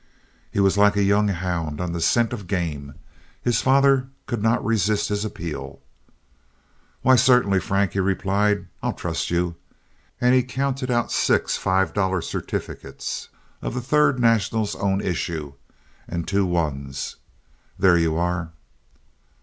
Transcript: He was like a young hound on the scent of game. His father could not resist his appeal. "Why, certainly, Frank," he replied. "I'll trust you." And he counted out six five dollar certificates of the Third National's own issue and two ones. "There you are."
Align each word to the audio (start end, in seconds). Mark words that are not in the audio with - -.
He 0.49 0.59
was 0.59 0.79
like 0.79 0.97
a 0.97 1.03
young 1.03 1.27
hound 1.27 1.79
on 1.79 1.91
the 1.91 2.01
scent 2.01 2.33
of 2.33 2.47
game. 2.47 2.95
His 3.39 3.61
father 3.61 4.07
could 4.25 4.41
not 4.41 4.65
resist 4.65 5.09
his 5.09 5.23
appeal. 5.23 5.79
"Why, 7.03 7.15
certainly, 7.15 7.59
Frank," 7.59 7.91
he 7.93 7.99
replied. 7.99 8.65
"I'll 8.81 8.93
trust 8.95 9.29
you." 9.29 9.57
And 10.19 10.33
he 10.33 10.41
counted 10.41 10.89
out 10.89 11.11
six 11.11 11.55
five 11.55 11.93
dollar 11.93 12.23
certificates 12.23 13.29
of 13.61 13.75
the 13.75 13.79
Third 13.79 14.19
National's 14.19 14.75
own 14.75 15.01
issue 15.01 15.53
and 16.07 16.27
two 16.27 16.47
ones. 16.47 17.17
"There 17.77 17.95
you 17.95 18.15
are." 18.17 18.53